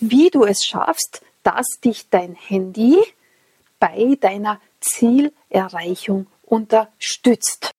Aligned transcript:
wie 0.00 0.30
du 0.30 0.44
es 0.44 0.64
schaffst, 0.64 1.22
dass 1.42 1.78
dich 1.84 2.08
dein 2.08 2.34
Handy 2.34 2.98
bei 3.78 4.16
deiner 4.18 4.58
Zielerreichung 4.80 6.26
unterstützt. 6.42 7.72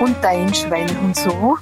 Und 0.00 0.16
dein 0.22 0.54
Schweinehund 0.54 1.16
so? 1.16 1.58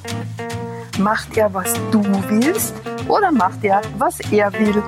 Macht 0.99 1.37
er, 1.37 1.53
was 1.55 1.73
du 1.91 2.03
willst 2.29 2.75
oder 3.09 3.33
macht 3.33 3.65
er, 3.65 3.81
was 3.97 4.21
er 4.31 4.53
will? 4.53 4.83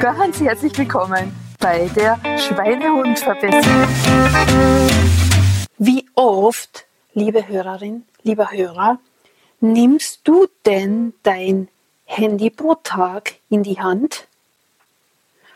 Ganz 0.00 0.40
herzlich 0.40 0.76
willkommen 0.76 1.34
bei 1.60 1.90
der 1.94 2.18
Schweinehundverbesserung. 2.38 3.88
Wie 5.76 6.08
oft, 6.14 6.86
liebe 7.12 7.46
Hörerin, 7.46 8.04
lieber 8.22 8.50
Hörer, 8.50 8.98
nimmst 9.60 10.20
du 10.24 10.48
denn 10.66 11.14
dein 11.22 11.68
Handy 12.04 12.50
pro 12.50 12.74
Tag 12.76 13.36
in 13.50 13.62
die 13.62 13.80
Hand? 13.80 14.26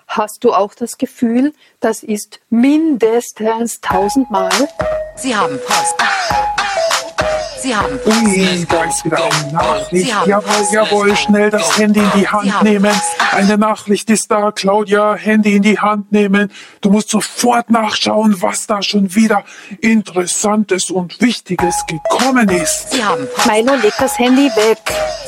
Hast 0.07 0.45
du 0.45 0.53
auch 0.53 0.75
das 0.75 0.99
Gefühl, 0.99 1.55
das 1.81 2.03
ist 2.03 2.41
mindestens 2.51 3.81
tausendmal? 3.81 4.53
Sie 5.17 5.35
haben 5.35 5.59
Post. 5.59 5.95
Sie 7.63 7.75
haben. 7.75 7.99
Ui, 8.05 8.67
da 8.69 8.85
ist 8.85 9.05
wieder 9.05 9.25
eine 9.25 9.53
Nachricht. 9.53 10.09
Jawohl, 10.27 10.67
jawohl, 10.73 11.17
schnell 11.17 11.51
das 11.51 11.79
Handy 11.79 12.01
in 12.01 12.11
die 12.17 12.29
Hand 12.29 12.63
nehmen. 12.63 12.93
Eine 13.33 13.57
Nachricht 13.57 14.11
ist 14.11 14.31
da. 14.31 14.51
Claudia, 14.53 15.15
Handy 15.15 15.57
in 15.57 15.63
die 15.63 15.79
Hand 15.79 16.11
nehmen. 16.13 16.51
Du 16.81 16.91
musst 16.91 17.11
sofort 17.11 17.71
nachschauen, 17.71 18.43
was 18.43 18.67
da 18.67 18.83
schon 18.83 19.15
wieder 19.15 19.45
Interessantes 19.81 20.91
und 20.91 21.21
Wichtiges 21.21 21.85
gekommen 21.87 22.49
ist. 22.49 22.91
Sie 22.91 23.05
haben 23.05 23.27
Post. 23.35 23.47
Milo, 23.47 23.75
leg 23.77 23.95
das 23.99 24.19
Handy 24.19 24.51
weg. 24.57 24.79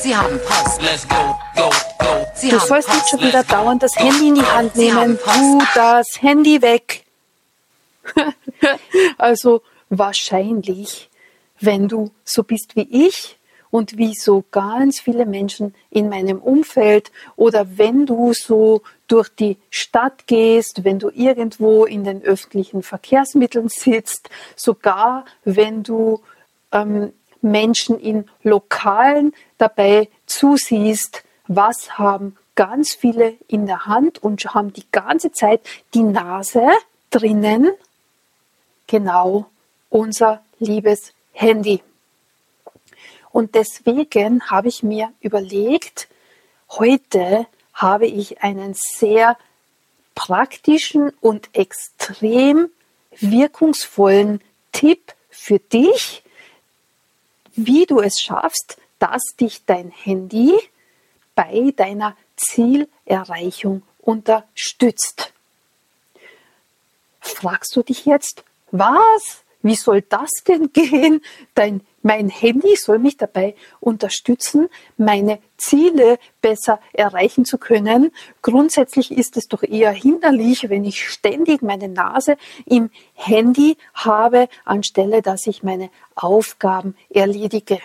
Sie 0.01 0.17
haben 0.17 0.39
Post. 0.47 0.83
Let's 0.83 1.09
go, 1.09 1.37
go, 1.57 1.71
go. 1.99 2.27
Sie 2.35 2.49
Du 2.49 2.59
haben 2.59 2.67
sollst 2.67 2.89
nicht 2.89 3.09
schon 3.09 3.21
wieder 3.21 3.45
dauernd 3.45 3.83
das 3.83 3.97
Handy 3.97 4.29
in 4.29 4.35
die. 4.35 4.43
Hand 4.43 4.73
Sie 4.75 4.93
haben 4.93 5.13
nehmen. 5.13 5.59
Tu 5.59 5.63
das 5.75 6.21
Handy 6.21 6.61
weg. 6.61 7.05
also 9.19 9.63
wahrscheinlich, 9.89 11.09
wenn 11.61 11.89
du 11.89 12.11
so 12.25 12.43
bist 12.43 12.77
wie 12.77 13.07
ich 13.07 13.39
und 13.71 13.99
wie 13.99 14.15
so 14.15 14.45
ganz 14.51 15.01
viele 15.01 15.27
Menschen 15.27 15.75
in 15.91 16.09
meinem 16.09 16.39
Umfeld 16.39 17.11
oder 17.37 17.77
wenn 17.77 18.07
du 18.07 18.33
so 18.33 18.83
durch 19.09 19.29
die 19.29 19.57
Stadt 19.71 20.27
gehst, 20.27 20.85
wenn 20.85 20.99
du 20.99 21.11
irgendwo 21.11 21.85
in 21.85 22.05
den 22.05 22.23
öffentlichen 22.23 22.83
Verkehrsmitteln 22.83 23.69
sitzt, 23.69 24.31
sogar 24.55 25.25
wenn 25.45 25.83
du 25.83 26.21
ähm, 26.73 27.13
Menschen 27.43 27.99
in 27.99 28.29
Lokalen 28.43 29.33
dabei 29.59 30.09
zusiehst, 30.27 31.25
was 31.47 31.99
haben 31.99 32.37
ganz 32.55 32.95
viele 32.95 33.35
in 33.49 33.67
der 33.67 33.87
Hand 33.87 34.23
und 34.23 34.55
haben 34.55 34.73
die 34.73 34.87
ganze 34.93 35.33
Zeit 35.33 35.61
die 35.95 36.03
Nase 36.03 36.69
drinnen, 37.11 37.73
genau 38.87 39.47
unser 39.91 40.43
liebes 40.59 41.14
Handy. 41.35 41.83
Und 43.31 43.55
deswegen 43.55 44.49
habe 44.51 44.69
ich 44.69 44.83
mir 44.83 45.13
überlegt, 45.21 46.09
heute 46.71 47.47
habe 47.75 48.07
ich 48.07 48.43
einen 48.43 48.75
sehr 48.75 49.37
praktischen 50.15 51.11
und 51.21 51.51
extrem 51.53 52.71
wirkungsvollen 53.19 54.41
Tipp 54.73 55.13
für 55.31 55.59
dich, 55.59 56.23
wie 57.57 57.87
du 57.87 58.01
es 58.01 58.21
schaffst, 58.21 58.79
dass 58.99 59.35
dich 59.39 59.65
dein 59.67 59.91
Handy 59.91 60.55
bei 61.35 61.73
deiner 61.77 62.17
Zielerreichung 62.37 63.83
unterstützt. 64.01 65.33
Fragst 67.21 67.75
du 67.75 67.83
dich 67.83 68.07
jetzt, 68.07 68.45
was? 68.71 69.44
Wie 69.65 69.77
soll 69.77 70.03
das 70.03 70.31
denn 70.47 70.73
gehen? 70.75 71.23
Dein, 71.55 71.81
mein 72.03 72.29
Handy 72.29 72.77
soll 72.77 72.99
mich 72.99 73.17
dabei 73.17 73.57
unterstützen, 73.81 74.69
meine 74.99 75.39
Ziele 75.57 76.19
besser 76.43 76.79
erreichen 76.93 77.47
zu 77.47 77.57
können. 77.57 78.13
Grundsätzlich 78.43 79.11
ist 79.11 79.39
es 79.39 79.49
doch 79.49 79.63
eher 79.63 79.91
hinderlich, 79.91 80.69
wenn 80.69 80.85
ich 80.85 81.09
ständig 81.09 81.63
meine 81.63 81.89
Nase 81.89 82.37
im 82.67 82.91
Handy 83.15 83.79
habe, 83.95 84.49
anstelle 84.67 85.23
dass 85.23 85.47
ich 85.47 85.63
meine 85.63 85.89
Aufgaben 86.15 86.95
erledige. 87.09 87.81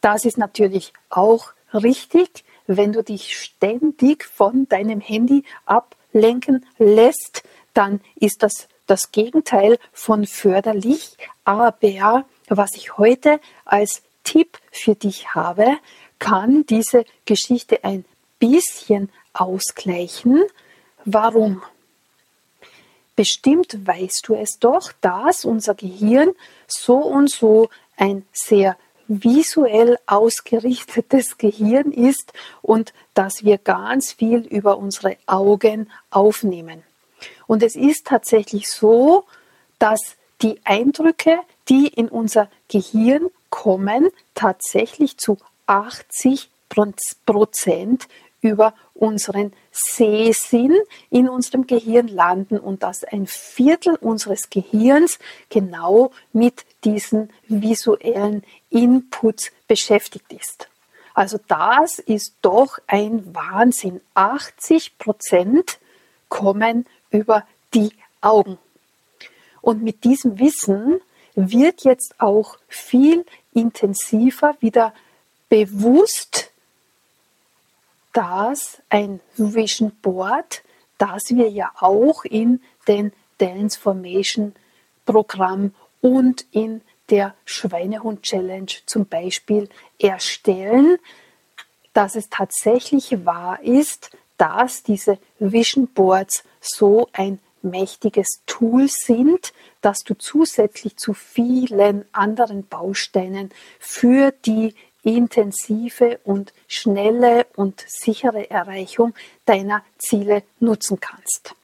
Das 0.00 0.24
ist 0.24 0.38
natürlich 0.38 0.92
auch 1.08 1.52
richtig, 1.72 2.44
wenn 2.66 2.92
du 2.92 3.04
dich 3.04 3.38
ständig 3.38 4.24
von 4.24 4.68
deinem 4.68 5.00
Handy 5.00 5.44
ablenken 5.66 6.66
lässt, 6.78 7.44
dann 7.74 8.00
ist 8.16 8.42
das 8.42 8.66
das 8.86 9.12
Gegenteil 9.12 9.78
von 9.92 10.26
förderlich. 10.26 11.16
Aber 11.44 12.24
was 12.48 12.74
ich 12.74 12.96
heute 12.96 13.40
als 13.64 14.02
Tipp 14.24 14.58
für 14.70 14.94
dich 14.94 15.34
habe, 15.34 15.78
kann 16.18 16.64
diese 16.66 17.04
Geschichte 17.24 17.84
ein 17.84 18.04
bisschen 18.38 19.10
ausgleichen. 19.32 20.44
Warum? 21.04 21.62
Bestimmt 23.14 23.86
weißt 23.86 24.28
du 24.28 24.34
es 24.34 24.58
doch, 24.58 24.92
dass 25.00 25.44
unser 25.44 25.74
Gehirn 25.74 26.32
so 26.66 26.96
und 26.96 27.30
so 27.30 27.70
ein 27.96 28.26
sehr 28.32 28.76
visuell 29.08 29.98
ausgerichtetes 30.06 31.38
Gehirn 31.38 31.92
ist 31.92 32.32
und 32.60 32.92
dass 33.14 33.44
wir 33.44 33.58
ganz 33.58 34.12
viel 34.12 34.40
über 34.40 34.78
unsere 34.78 35.16
Augen 35.26 35.90
aufnehmen. 36.10 36.82
Und 37.46 37.62
es 37.62 37.76
ist 37.76 38.06
tatsächlich 38.06 38.68
so, 38.68 39.24
dass 39.78 40.16
die 40.42 40.60
Eindrücke, 40.64 41.38
die 41.68 41.88
in 41.88 42.08
unser 42.08 42.48
Gehirn 42.68 43.28
kommen, 43.50 44.10
tatsächlich 44.34 45.18
zu 45.18 45.38
80 45.66 46.50
Prozent 47.24 48.08
über 48.40 48.74
unseren 48.94 49.52
Sehsinn 49.72 50.74
in 51.10 51.28
unserem 51.28 51.66
Gehirn 51.66 52.08
landen 52.08 52.58
und 52.58 52.82
dass 52.82 53.04
ein 53.04 53.26
Viertel 53.26 53.96
unseres 53.96 54.50
Gehirns 54.50 55.18
genau 55.50 56.12
mit 56.32 56.64
diesen 56.84 57.30
visuellen 57.48 58.42
Inputs 58.70 59.52
beschäftigt 59.68 60.32
ist. 60.32 60.68
Also 61.14 61.38
das 61.48 61.98
ist 61.98 62.34
doch 62.42 62.78
ein 62.86 63.34
Wahnsinn. 63.34 64.00
80 64.14 64.98
Prozent 64.98 65.78
kommen 66.28 66.86
über 67.10 67.46
die 67.74 67.90
Augen. 68.20 68.58
Und 69.60 69.82
mit 69.82 70.04
diesem 70.04 70.38
Wissen 70.38 71.00
wird 71.34 71.84
jetzt 71.84 72.14
auch 72.18 72.58
viel 72.68 73.24
intensiver 73.52 74.54
wieder 74.60 74.94
bewusst, 75.48 76.50
dass 78.12 78.80
ein 78.88 79.20
Vision 79.36 79.92
Board, 80.02 80.62
das 80.98 81.24
wir 81.30 81.50
ja 81.50 81.70
auch 81.78 82.24
in 82.24 82.62
den 82.88 83.12
Dance 83.38 83.78
Formation 83.78 84.54
Programm 85.04 85.74
und 86.00 86.46
in 86.50 86.80
der 87.10 87.34
Schweinehund 87.44 88.22
Challenge 88.22 88.72
zum 88.86 89.06
Beispiel 89.06 89.68
erstellen, 89.98 90.98
dass 91.92 92.16
es 92.16 92.28
tatsächlich 92.28 93.24
wahr 93.24 93.62
ist, 93.62 94.10
dass 94.36 94.82
diese 94.82 95.18
Vision 95.38 95.86
Boards 95.88 96.44
so 96.60 97.08
ein 97.12 97.38
mächtiges 97.62 98.40
Tool 98.46 98.88
sind, 98.88 99.52
dass 99.80 100.00
du 100.00 100.14
zusätzlich 100.14 100.96
zu 100.96 101.14
vielen 101.14 102.04
anderen 102.12 102.66
Bausteinen 102.66 103.50
für 103.78 104.32
die 104.44 104.74
intensive 105.02 106.18
und 106.24 106.52
schnelle 106.66 107.46
und 107.54 107.84
sichere 107.86 108.50
Erreichung 108.50 109.14
deiner 109.44 109.82
Ziele 109.98 110.42
nutzen 110.58 110.98
kannst. 110.98 111.54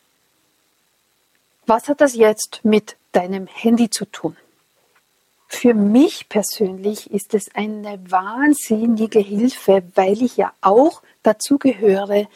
Was 1.67 1.89
hat 1.89 2.01
das 2.01 2.15
jetzt 2.15 2.61
mit 2.65 2.97
deinem 3.13 3.47
Handy 3.47 3.91
zu 3.91 4.05
tun? 4.05 4.37
Für 5.49 5.75
mich 5.75 6.29
persönlich 6.29 7.11
ist 7.13 7.35
es 7.35 7.55
eine 7.55 8.01
wahnsinnige 8.11 9.19
Hilfe, 9.19 9.83
weil 9.95 10.23
ich 10.23 10.37
ja 10.37 10.53
auch 10.61 11.03
dazu 11.23 11.59
gehöre, 11.59 12.27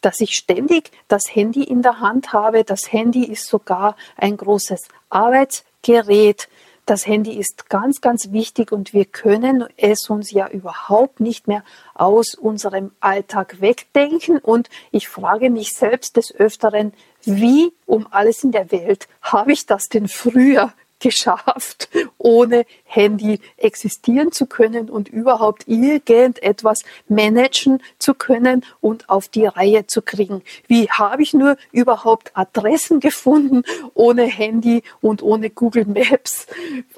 dass 0.00 0.20
ich 0.20 0.34
ständig 0.36 0.90
das 1.08 1.34
Handy 1.34 1.62
in 1.62 1.82
der 1.82 2.00
Hand 2.00 2.32
habe. 2.32 2.64
Das 2.64 2.92
Handy 2.92 3.24
ist 3.24 3.46
sogar 3.46 3.96
ein 4.16 4.36
großes 4.36 4.88
Arbeitsgerät. 5.10 6.48
Das 6.86 7.04
Handy 7.04 7.32
ist 7.32 7.68
ganz, 7.68 8.00
ganz 8.00 8.30
wichtig 8.30 8.70
und 8.70 8.92
wir 8.92 9.06
können 9.06 9.64
es 9.76 10.08
uns 10.08 10.30
ja 10.30 10.46
überhaupt 10.48 11.18
nicht 11.18 11.48
mehr 11.48 11.64
aus 11.94 12.36
unserem 12.36 12.92
Alltag 13.00 13.60
wegdenken. 13.60 14.38
Und 14.38 14.70
ich 14.92 15.08
frage 15.08 15.50
mich 15.50 15.74
selbst 15.74 16.16
des 16.16 16.32
Öfteren, 16.32 16.92
wie 17.24 17.72
um 17.86 18.06
alles 18.12 18.44
in 18.44 18.52
der 18.52 18.70
Welt 18.70 19.08
habe 19.20 19.52
ich 19.52 19.66
das 19.66 19.88
denn 19.88 20.06
früher 20.06 20.72
geschafft, 21.00 21.88
ohne 22.26 22.66
Handy 22.82 23.38
existieren 23.56 24.32
zu 24.32 24.46
können 24.46 24.90
und 24.90 25.08
überhaupt 25.08 25.68
irgendetwas 25.68 26.82
managen 27.06 27.80
zu 28.00 28.14
können 28.14 28.64
und 28.80 29.08
auf 29.08 29.28
die 29.28 29.46
Reihe 29.46 29.86
zu 29.86 30.02
kriegen. 30.02 30.42
Wie 30.66 30.90
habe 30.90 31.22
ich 31.22 31.34
nur 31.34 31.56
überhaupt 31.70 32.32
Adressen 32.34 32.98
gefunden 32.98 33.62
ohne 33.94 34.24
Handy 34.24 34.82
und 35.00 35.22
ohne 35.22 35.50
Google 35.50 35.84
Maps 35.84 36.48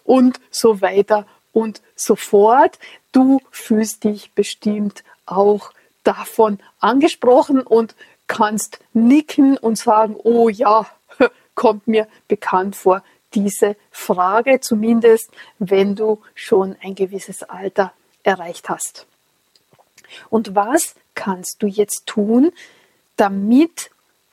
und 0.02 0.40
so 0.50 0.80
weiter 0.80 1.26
und 1.52 1.82
so 1.94 2.16
fort. 2.16 2.78
Du 3.12 3.42
fühlst 3.50 4.04
dich 4.04 4.32
bestimmt 4.32 5.04
auch 5.26 5.72
davon 6.04 6.58
angesprochen 6.80 7.60
und 7.60 7.94
kannst 8.28 8.78
nicken 8.94 9.58
und 9.58 9.76
sagen, 9.76 10.16
oh 10.16 10.48
ja, 10.48 10.86
kommt 11.54 11.86
mir 11.86 12.08
bekannt 12.28 12.76
vor, 12.76 13.02
diese 13.44 13.76
Frage, 13.90 14.60
zumindest 14.60 15.30
wenn 15.58 15.94
du 15.94 16.20
schon 16.34 16.76
ein 16.82 16.94
gewisses 16.94 17.42
Alter 17.42 17.92
erreicht 18.22 18.68
hast. 18.68 19.06
Und 20.30 20.54
was 20.54 20.94
kannst 21.14 21.62
du 21.62 21.66
jetzt 21.66 22.06
tun, 22.06 22.52
damit 23.16 23.90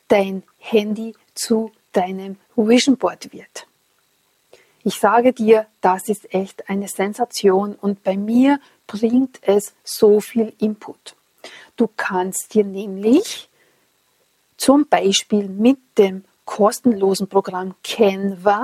dein 0.07 0.43
Handy 0.57 1.13
zu 1.33 1.71
deinem 1.91 2.37
Vision 2.55 2.97
Board 2.97 3.31
wird? 3.33 3.67
Ich 4.83 4.99
sage 4.99 5.33
dir, 5.33 5.65
das 5.81 6.09
ist 6.09 6.33
echt 6.33 6.69
eine 6.69 6.87
Sensation 6.87 7.75
und 7.75 8.03
bei 8.03 8.17
mir 8.17 8.59
bringt 8.87 9.39
es 9.41 9.73
so 9.83 10.19
viel 10.19 10.53
Input. 10.59 11.15
Du 11.75 11.89
kannst 11.97 12.53
dir 12.53 12.63
nämlich 12.63 13.49
zum 14.57 14.87
Beispiel 14.87 15.47
mit 15.49 15.79
dem 15.97 16.23
kostenlosen 16.45 17.27
Programm 17.27 17.75
Canva 17.83 18.63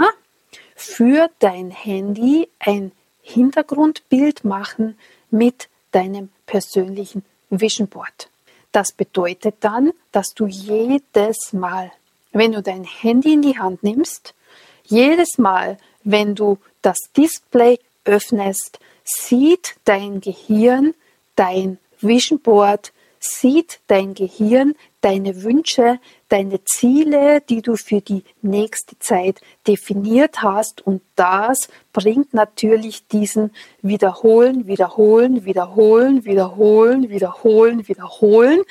für 0.81 1.29
dein 1.39 1.69
Handy 1.69 2.49
ein 2.59 2.91
Hintergrundbild 3.21 4.43
machen 4.43 4.97
mit 5.29 5.69
deinem 5.91 6.29
persönlichen 6.47 7.23
Vision 7.51 7.87
Board. 7.87 8.29
Das 8.71 8.91
bedeutet 8.91 9.55
dann, 9.59 9.91
dass 10.11 10.33
du 10.33 10.47
jedes 10.47 11.53
Mal, 11.53 11.91
wenn 12.31 12.53
du 12.53 12.63
dein 12.63 12.83
Handy 12.83 13.33
in 13.33 13.43
die 13.43 13.59
Hand 13.59 13.83
nimmst, 13.83 14.33
jedes 14.85 15.37
Mal, 15.37 15.77
wenn 16.03 16.33
du 16.33 16.57
das 16.81 16.97
Display 17.15 17.79
öffnest, 18.05 18.79
sieht 19.03 19.75
dein 19.85 20.19
Gehirn 20.19 20.95
dein 21.35 21.77
Vision 21.99 22.39
Board, 22.39 22.91
sieht 23.19 23.79
dein 23.85 24.15
Gehirn 24.15 24.73
deine 25.01 25.43
Wünsche, 25.43 25.99
deine 26.31 26.63
Ziele, 26.63 27.41
die 27.41 27.61
du 27.61 27.75
für 27.75 27.99
die 27.99 28.23
nächste 28.41 28.97
Zeit 28.99 29.41
definiert 29.67 30.41
hast. 30.41 30.85
Und 30.85 31.01
das 31.15 31.67
bringt 31.91 32.33
natürlich 32.33 33.05
diesen 33.07 33.51
Wiederholen, 33.81 34.65
Wiederholen, 34.65 35.43
Wiederholen, 35.43 36.23
Wiederholen, 36.23 37.09
Wiederholen, 37.09 37.87
Wiederholen 37.87 38.61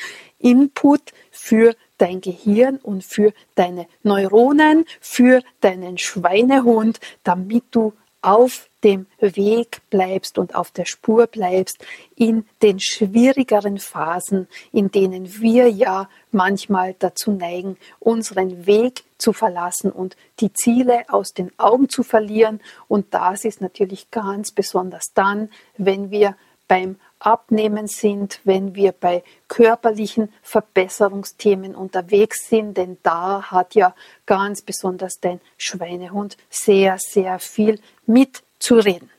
Input 0.41 1.13
für 1.31 1.75
dein 1.99 2.21
Gehirn 2.21 2.79
und 2.79 3.05
für 3.05 3.33
deine 3.55 3.87
Neuronen, 4.03 4.87
für 5.01 5.43
deinen 5.61 5.99
Schweinehund, 5.99 6.99
damit 7.23 7.65
du 7.71 7.93
auf 8.23 8.69
dem 8.85 9.07
Weg 9.19 9.81
bleibst 9.91 10.39
und 10.39 10.55
auf 10.55 10.71
der 10.71 10.85
Spur 10.85 11.27
bleibst 11.27 11.85
in 12.17 12.47
den 12.63 12.81
schwierigeren 12.81 13.79
Phasen, 13.79 14.49
in 14.73 14.91
denen 14.91 15.41
wir 15.41 15.69
ja 15.71 16.09
manchmal 16.31 16.95
dazu 16.99 17.33
neigen, 17.33 17.77
unseren 17.99 18.67
Weg 18.67 19.05
zu 19.19 19.33
verlassen 19.33 19.91
und 19.91 20.17
die 20.41 20.53
Ziele 20.53 21.05
aus 21.09 21.35
den 21.35 21.51
Augen 21.59 21.89
zu 21.89 22.03
verlieren. 22.03 22.61
Und 22.89 23.13
das 23.13 23.45
ist 23.45 23.61
natürlich 23.61 24.11
ganz 24.11 24.53
besonders 24.53 25.13
dann, 25.15 25.51
wenn 25.77 26.11
wir 26.11 26.37
beim 26.69 26.97
Abnehmen 27.21 27.87
sind, 27.87 28.41
wenn 28.45 28.75
wir 28.75 28.93
bei 28.93 29.23
körperlichen 29.47 30.33
Verbesserungsthemen 30.43 31.75
unterwegs 31.75 32.49
sind, 32.49 32.77
denn 32.77 32.97
da 33.03 33.51
hat 33.51 33.75
ja 33.75 33.95
ganz 34.27 34.63
besonders 34.63 35.21
dein 35.21 35.41
Schweinehund 35.59 36.37
sehr, 36.49 36.99
sehr 36.99 37.39
viel 37.39 37.79
mitzureden. 38.07 39.11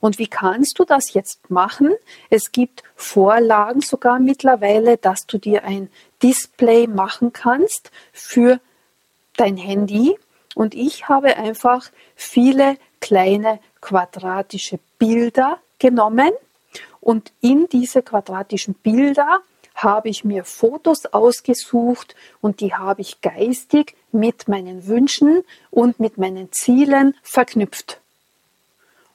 Und 0.00 0.18
wie 0.18 0.28
kannst 0.28 0.78
du 0.78 0.84
das 0.84 1.12
jetzt 1.12 1.50
machen? 1.50 1.94
Es 2.30 2.52
gibt 2.52 2.82
Vorlagen 2.94 3.80
sogar 3.80 4.20
mittlerweile, 4.20 4.96
dass 4.96 5.26
du 5.26 5.38
dir 5.38 5.64
ein 5.64 5.90
Display 6.22 6.86
machen 6.86 7.32
kannst 7.32 7.90
für 8.12 8.60
dein 9.36 9.56
Handy. 9.56 10.16
Und 10.54 10.74
ich 10.74 11.08
habe 11.08 11.36
einfach 11.36 11.90
viele 12.14 12.76
kleine 13.00 13.58
quadratische 13.80 14.78
Bilder 14.98 15.58
genommen 15.78 16.30
und 17.00 17.32
in 17.40 17.68
diese 17.68 18.02
quadratischen 18.02 18.74
Bilder 18.74 19.40
habe 19.74 20.08
ich 20.08 20.24
mir 20.24 20.44
Fotos 20.44 21.06
ausgesucht 21.06 22.14
und 22.40 22.60
die 22.60 22.74
habe 22.74 23.00
ich 23.00 23.20
geistig 23.20 23.96
mit 24.12 24.48
meinen 24.48 24.86
Wünschen 24.86 25.42
und 25.70 25.98
mit 25.98 26.16
meinen 26.16 26.52
Zielen 26.52 27.14
verknüpft. 27.22 28.00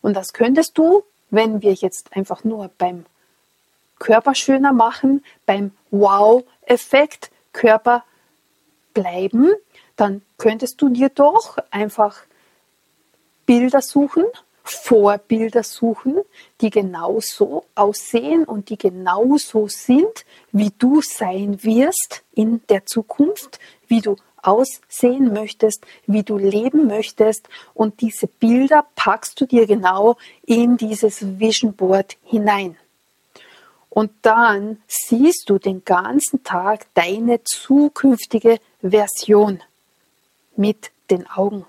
Und 0.01 0.15
das 0.15 0.33
könntest 0.33 0.77
du, 0.77 1.03
wenn 1.29 1.61
wir 1.61 1.73
jetzt 1.73 2.15
einfach 2.15 2.43
nur 2.43 2.69
beim 2.77 3.05
Körper 3.99 4.35
schöner 4.35 4.73
machen, 4.73 5.23
beim 5.45 5.71
Wow-Effekt 5.91 7.31
Körper 7.53 8.03
bleiben, 8.93 9.51
dann 9.95 10.21
könntest 10.37 10.81
du 10.81 10.89
dir 10.89 11.09
doch 11.09 11.57
einfach 11.71 12.21
Bilder 13.45 13.81
suchen 13.81 14.25
Vorbilder 14.71 15.63
suchen, 15.63 16.17
die 16.61 16.69
genauso 16.69 17.65
aussehen 17.75 18.43
und 18.45 18.69
die 18.69 18.77
genauso 18.77 19.67
sind, 19.67 20.25
wie 20.51 20.71
du 20.77 21.01
sein 21.01 21.63
wirst 21.63 22.23
in 22.33 22.61
der 22.69 22.85
Zukunft, 22.85 23.59
wie 23.87 24.01
du 24.01 24.15
aussehen 24.41 25.33
möchtest, 25.33 25.85
wie 26.07 26.23
du 26.23 26.37
leben 26.37 26.87
möchtest. 26.87 27.47
Und 27.73 28.01
diese 28.01 28.27
Bilder 28.27 28.85
packst 28.95 29.39
du 29.41 29.45
dir 29.45 29.67
genau 29.67 30.17
in 30.45 30.77
dieses 30.77 31.39
Vision 31.39 31.73
Board 31.73 32.17
hinein. 32.23 32.77
Und 33.89 34.11
dann 34.21 34.81
siehst 34.87 35.49
du 35.49 35.57
den 35.57 35.83
ganzen 35.83 36.43
Tag 36.43 36.85
deine 36.93 37.43
zukünftige 37.43 38.59
Version 38.81 39.61
mit 40.55 40.91
den 41.09 41.27
Augen. 41.27 41.65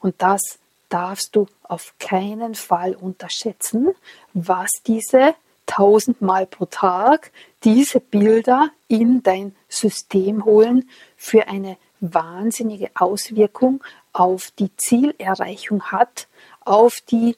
Und 0.00 0.14
das 0.18 0.58
darfst 0.88 1.34
du 1.36 1.46
auf 1.62 1.94
keinen 1.98 2.54
Fall 2.54 2.94
unterschätzen, 2.94 3.94
was 4.32 4.70
diese 4.86 5.34
tausendmal 5.66 6.46
pro 6.46 6.66
Tag 6.66 7.32
diese 7.64 8.00
Bilder 8.00 8.70
in 8.88 9.22
dein 9.22 9.54
System 9.68 10.44
holen 10.44 10.88
für 11.16 11.48
eine 11.48 11.76
wahnsinnige 12.00 12.90
Auswirkung 12.94 13.82
auf 14.12 14.52
die 14.52 14.74
Zielerreichung 14.76 15.82
hat, 15.84 16.28
auf 16.64 17.00
die 17.00 17.36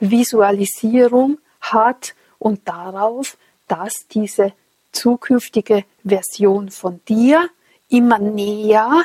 Visualisierung 0.00 1.38
hat 1.60 2.14
und 2.38 2.68
darauf, 2.68 3.38
dass 3.68 4.06
diese 4.08 4.52
zukünftige 4.92 5.84
Version 6.04 6.70
von 6.70 7.00
dir 7.08 7.48
immer 7.88 8.18
näher 8.18 9.04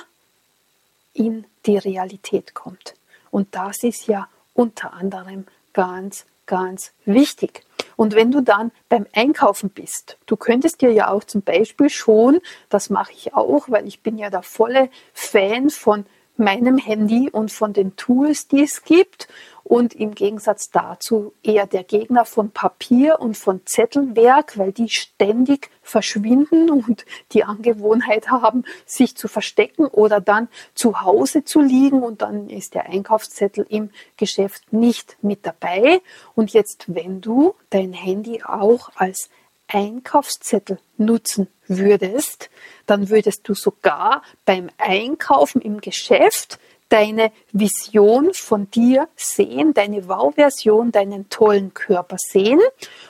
in 1.13 1.45
die 1.65 1.77
Realität 1.77 2.53
kommt. 2.53 2.95
Und 3.31 3.55
das 3.55 3.83
ist 3.83 4.07
ja 4.07 4.27
unter 4.53 4.93
anderem 4.93 5.45
ganz, 5.73 6.25
ganz 6.45 6.91
wichtig. 7.05 7.63
Und 7.95 8.15
wenn 8.15 8.31
du 8.31 8.41
dann 8.41 8.71
beim 8.89 9.05
Einkaufen 9.13 9.69
bist, 9.69 10.17
du 10.25 10.35
könntest 10.35 10.81
dir 10.81 10.91
ja 10.91 11.09
auch 11.09 11.23
zum 11.23 11.41
Beispiel 11.41 11.89
schon, 11.89 12.39
das 12.69 12.89
mache 12.89 13.13
ich 13.13 13.33
auch, 13.33 13.69
weil 13.69 13.87
ich 13.87 14.01
bin 14.01 14.17
ja 14.17 14.29
der 14.29 14.43
volle 14.43 14.89
Fan 15.13 15.69
von 15.69 16.05
meinem 16.37 16.77
Handy 16.77 17.29
und 17.29 17.51
von 17.51 17.73
den 17.73 17.95
Tools, 17.95 18.47
die 18.47 18.63
es 18.63 18.83
gibt 18.83 19.27
und 19.63 19.93
im 19.93 20.15
Gegensatz 20.15 20.69
dazu 20.69 21.33
eher 21.43 21.67
der 21.67 21.83
Gegner 21.83 22.25
von 22.25 22.51
Papier 22.51 23.19
und 23.19 23.37
von 23.37 23.61
Zettelwerk, 23.65 24.57
weil 24.57 24.71
die 24.71 24.89
ständig 24.89 25.69
verschwinden 25.81 26.69
und 26.69 27.05
die 27.31 27.43
Angewohnheit 27.43 28.29
haben, 28.29 28.63
sich 28.85 29.15
zu 29.15 29.27
verstecken 29.27 29.85
oder 29.85 30.21
dann 30.21 30.47
zu 30.73 31.01
Hause 31.01 31.43
zu 31.43 31.61
liegen 31.61 32.03
und 32.03 32.21
dann 32.21 32.49
ist 32.49 32.75
der 32.75 32.85
Einkaufszettel 32.87 33.65
im 33.69 33.91
Geschäft 34.17 34.73
nicht 34.73 35.17
mit 35.21 35.45
dabei. 35.45 36.01
Und 36.35 36.53
jetzt, 36.53 36.85
wenn 36.87 37.21
du 37.21 37.55
dein 37.69 37.93
Handy 37.93 38.43
auch 38.43 38.91
als 38.95 39.29
Einkaufszettel 39.67 40.79
nutzen 40.97 41.47
würdest, 41.67 42.49
dann 42.85 43.09
würdest 43.09 43.47
du 43.47 43.53
sogar 43.53 44.21
beim 44.45 44.69
Einkaufen 44.77 45.61
im 45.61 45.79
Geschäft 45.79 46.59
deine 46.91 47.31
Vision 47.53 48.33
von 48.33 48.69
dir 48.69 49.07
sehen, 49.15 49.73
deine 49.73 50.07
Wow-Version, 50.09 50.91
deinen 50.91 51.29
tollen 51.29 51.73
Körper 51.73 52.17
sehen. 52.19 52.59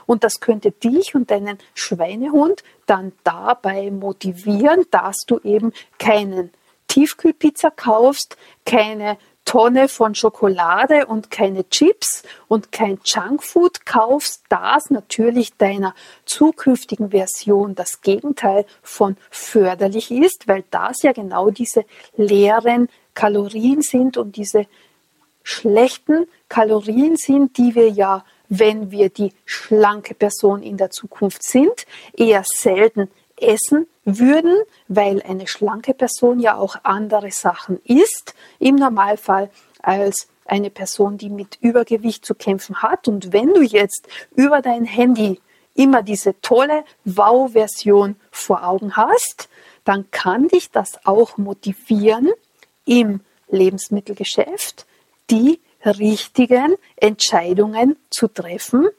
Und 0.06 0.24
das 0.24 0.40
könnte 0.40 0.72
dich 0.72 1.16
und 1.16 1.32
deinen 1.32 1.58
Schweinehund 1.74 2.64
dann 2.86 3.12
dabei 3.24 3.90
motivieren, 3.90 4.86
dass 4.92 5.26
du 5.26 5.40
eben 5.44 5.74
keinen 5.98 6.52
Tiefkühlpizza 6.88 7.72
kaufst, 7.72 8.38
keine 8.66 9.18
Tonne 9.46 9.88
von 9.88 10.14
Schokolade 10.14 11.08
und 11.08 11.32
keine 11.32 11.68
Chips 11.70 12.24
und 12.48 12.72
kein 12.72 13.00
Junkfood 13.04 13.86
kaufst, 13.86 14.44
das 14.50 14.92
natürlich 14.92 15.58
deiner 15.58 15.96
zukünftigen 16.26 17.10
Version 17.10 17.74
das 17.74 18.02
Gegenteil 18.02 18.66
von 18.84 19.18
förderlich 19.32 20.12
ist, 20.12 20.48
weil 20.48 20.64
das 20.70 21.02
ja 21.02 21.12
genau 21.12 21.50
diese 21.50 21.86
leeren 22.16 22.88
Kalorien 23.14 23.82
sind 23.82 24.18
und 24.18 24.36
diese 24.36 24.66
schlechten 25.44 26.28
Kalorien 26.50 27.16
sind, 27.16 27.58
die 27.58 27.76
wir 27.76 27.90
ja, 27.90 28.24
wenn 28.50 28.92
wir 28.92 29.10
die 29.10 29.34
schlanke 29.46 30.14
Person 30.14 30.62
in 30.62 30.78
der 30.78 30.92
Zukunft 30.92 31.44
sind, 31.44 31.86
eher 32.14 32.44
selten 32.46 33.10
essen 33.38 33.88
würden, 34.06 34.56
weil 34.88 35.22
eine 35.24 35.48
schlanke 35.48 35.94
Person 35.94 36.40
ja 36.40 36.56
auch 36.56 36.76
andere 36.84 37.32
Sachen 37.32 37.82
isst 37.84 38.36
im 38.60 38.76
Normalfall 38.76 39.50
als 39.82 40.28
eine 40.46 40.70
Person, 40.70 41.18
die 41.18 41.30
mit 41.30 41.58
Übergewicht 41.62 42.26
zu 42.26 42.36
kämpfen 42.36 42.82
hat. 42.82 43.08
Und 43.08 43.34
wenn 43.34 43.54
du 43.54 43.62
jetzt 43.62 44.08
über 44.36 44.62
dein 44.62 44.86
Handy 44.86 45.40
immer 45.76 46.04
diese 46.04 46.40
tolle 46.42 46.84
Wow-Version 47.06 48.16
vor 48.32 48.68
Augen 48.68 48.96
hast, 48.96 49.50
dann 49.86 50.12
kann 50.12 50.48
dich 50.48 50.70
das 50.70 51.06
auch 51.06 51.38
motivieren, 51.38 52.30
im 52.92 53.22
Lebensmittelgeschäft 53.50 54.86
die 55.30 55.62
richtigen 55.86 56.76
Entscheidungen 56.98 57.96
zu 58.10 58.28
treffen 58.28 58.90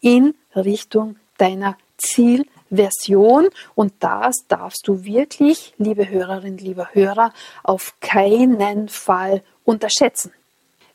in 0.00 0.34
Richtung 0.56 1.16
deiner 1.36 1.76
Zielversion. 1.98 3.50
Und 3.74 3.92
das 4.00 4.46
darfst 4.48 4.88
du 4.88 5.04
wirklich, 5.04 5.74
liebe 5.76 6.08
Hörerinnen, 6.08 6.56
lieber 6.56 6.88
Hörer, 6.94 7.34
auf 7.62 7.94
keinen 8.00 8.88
Fall 8.88 9.42
unterschätzen. 9.66 10.32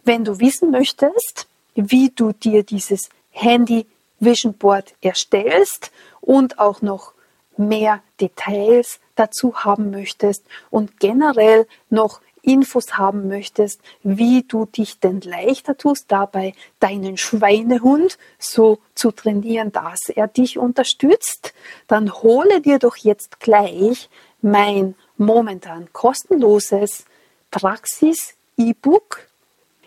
Wenn 0.03 0.25
du 0.25 0.39
wissen 0.39 0.71
möchtest, 0.71 1.47
wie 1.75 2.09
du 2.09 2.31
dir 2.31 2.63
dieses 2.63 3.09
Handy 3.29 3.85
Vision 4.19 4.55
Board 4.55 4.95
erstellst 5.01 5.91
und 6.21 6.57
auch 6.57 6.81
noch 6.81 7.13
mehr 7.55 8.01
Details 8.19 8.99
dazu 9.15 9.63
haben 9.63 9.91
möchtest 9.91 10.43
und 10.71 10.99
generell 10.99 11.67
noch 11.91 12.21
Infos 12.47 12.97
haben 12.97 13.27
möchtest, 13.27 13.81
wie 14.03 14.43
du 14.43 14.65
dich 14.65 14.99
denn 14.99 15.19
leichter 15.21 15.77
tust, 15.77 16.05
dabei 16.07 16.53
deinen 16.79 17.17
Schweinehund 17.17 18.17
so 18.39 18.79
zu 18.95 19.11
trainieren, 19.11 19.71
dass 19.73 20.07
er 20.07 20.27
dich 20.27 20.57
unterstützt, 20.57 21.53
dann 21.87 22.13
hole 22.13 22.61
dir 22.61 22.79
doch 22.79 22.95
jetzt 22.95 23.41
gleich 23.41 24.09
mein 24.41 24.95
momentan 25.17 25.91
kostenloses 25.91 27.05
Praxis-E-Book. 27.51 29.27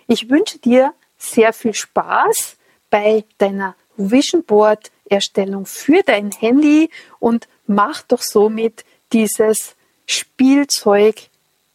Ich 0.07 0.29
wünsche 0.29 0.59
dir 0.59 0.93
sehr 1.17 1.53
viel 1.55 1.75
Spaß 1.75 2.57
bei 2.91 3.25
deiner 3.39 3.75
Vision 3.97 4.45
Board 4.45 4.91
Erstellung 5.09 5.67
für 5.67 6.03
dein 6.03 6.31
Handy 6.31 6.91
und 7.19 7.49
mach 7.67 8.03
doch 8.03 8.23
somit 8.23 8.85
dieses 9.13 9.75
Spielzeug 10.07 11.29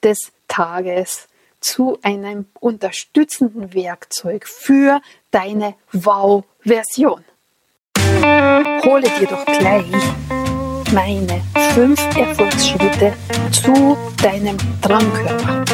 des 0.04 0.32
Tages 0.48 1.28
zu 1.60 1.98
einem 2.04 2.46
unterstützenden 2.60 3.74
Werkzeug 3.74 4.48
für 4.48 5.02
deine 5.32 5.76
Wow-Version. 5.92 7.24
Hole 8.84 9.10
dir 9.20 9.28
doch 9.28 9.46
gleich 9.46 9.86
meine 10.94 11.42
fünf 11.74 12.00
Erfolgsschritte 12.16 13.14
zu 13.52 13.98
deinem 14.22 14.58
Traumkörper. 14.82 15.66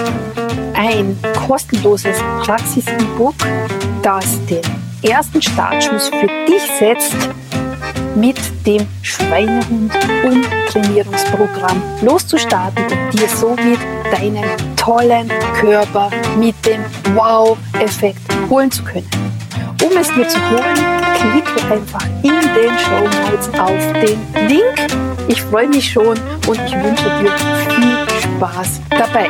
Ein 0.74 1.18
kostenloses 1.46 2.18
Praxis-E-Book, 2.44 3.36
das 4.02 4.44
den 4.46 4.64
ersten 5.04 5.42
Startschuss 5.42 6.10
für 6.10 6.28
dich 6.48 6.64
setzt, 6.80 7.16
mit 8.16 8.38
dem 8.66 8.88
Schweinehund-Umtrainierungsprogramm 9.02 11.82
loszustarten 12.02 12.86
und 12.86 13.12
dir 13.14 13.28
somit 13.28 13.80
deinen 14.12 14.46
tollen 14.76 15.30
Körper 15.60 16.10
mit 16.38 16.56
dem 16.66 16.86
Wow-Effekt 17.16 18.22
holen 18.50 18.72
zu 18.72 18.84
können. 18.84 19.10
Um 19.84 19.98
es 19.98 20.08
dir 20.14 20.28
zu 20.28 20.38
holen, 20.52 20.78
klicke 21.16 21.64
einfach 21.74 22.06
in 22.22 22.40
den 22.54 22.78
Show 22.78 23.10
Notes 23.30 23.50
auf 23.60 23.82
den 23.94 24.20
Link. 24.48 24.76
Ich 25.28 25.42
freue 25.42 25.68
mich 25.68 25.92
schon 25.92 26.20
und 26.48 26.60
ich 26.66 26.74
wünsche 26.74 27.10
dir 27.20 27.32
viel 27.70 27.98
Spaß 28.22 28.80
dabei. 28.90 29.28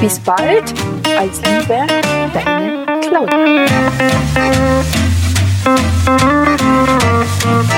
Bis 0.00 0.18
bald, 0.20 0.72
als 1.18 1.42
Liebe, 1.42 1.86
deine 2.32 2.86
Claudia. 3.00 3.66
Thank 7.42 7.70